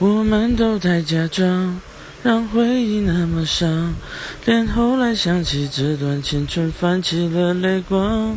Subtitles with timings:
[0.00, 1.80] 我们都太假装
[2.24, 3.94] 让回忆那么伤
[4.44, 8.36] 连后来想起这段青春泛起了泪光。